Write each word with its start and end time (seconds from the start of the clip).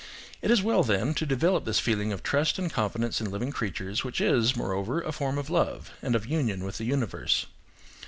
It 0.41 0.49
is 0.49 0.63
well 0.63 0.81
then, 0.83 1.13
to 1.13 1.27
develop 1.27 1.63
this 1.63 1.77
feeling 1.77 2.11
of 2.11 2.23
trust 2.23 2.57
and 2.57 2.71
confidence 2.73 3.21
in 3.21 3.29
living 3.29 3.51
creatures, 3.51 4.03
which 4.03 4.19
is, 4.19 4.55
moreover, 4.55 4.99
a 5.03 5.11
form 5.11 5.37
of 5.37 5.51
love, 5.51 5.91
and 6.01 6.15
of 6.15 6.25
union 6.25 6.63
with 6.63 6.79
the 6.79 6.85
universe. 6.85 7.45